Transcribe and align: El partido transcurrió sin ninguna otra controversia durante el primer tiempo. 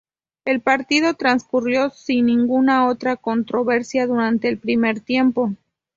El 0.45 0.61
partido 0.61 1.13
transcurrió 1.13 1.91
sin 1.91 2.25
ninguna 2.25 2.87
otra 2.87 3.17
controversia 3.17 4.07
durante 4.07 4.49
el 4.49 4.57
primer 4.57 4.99
tiempo. 5.01 5.53